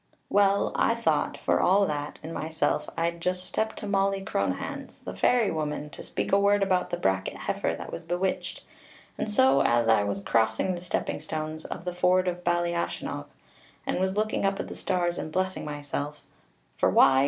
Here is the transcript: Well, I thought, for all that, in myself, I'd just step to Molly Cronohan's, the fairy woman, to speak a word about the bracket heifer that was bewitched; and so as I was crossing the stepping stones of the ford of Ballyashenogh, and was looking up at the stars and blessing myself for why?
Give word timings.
Well, 0.29 0.71
I 0.73 0.95
thought, 0.95 1.37
for 1.37 1.59
all 1.59 1.85
that, 1.85 2.19
in 2.23 2.33
myself, 2.33 2.89
I'd 2.97 3.21
just 3.21 3.45
step 3.45 3.75
to 3.75 3.85
Molly 3.87 4.23
Cronohan's, 4.25 4.97
the 4.97 5.15
fairy 5.15 5.51
woman, 5.51 5.91
to 5.91 6.01
speak 6.01 6.31
a 6.31 6.39
word 6.39 6.63
about 6.63 6.89
the 6.89 6.97
bracket 6.97 7.37
heifer 7.37 7.75
that 7.75 7.91
was 7.91 8.03
bewitched; 8.03 8.63
and 9.15 9.29
so 9.29 9.61
as 9.61 9.87
I 9.87 10.01
was 10.03 10.23
crossing 10.23 10.73
the 10.73 10.81
stepping 10.81 11.19
stones 11.21 11.65
of 11.65 11.85
the 11.85 11.93
ford 11.93 12.27
of 12.27 12.43
Ballyashenogh, 12.43 13.27
and 13.85 13.99
was 13.99 14.17
looking 14.17 14.43
up 14.43 14.59
at 14.59 14.69
the 14.69 14.75
stars 14.75 15.19
and 15.19 15.31
blessing 15.31 15.65
myself 15.65 16.19
for 16.79 16.89
why? 16.89 17.19